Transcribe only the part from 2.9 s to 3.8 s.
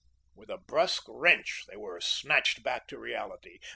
reality.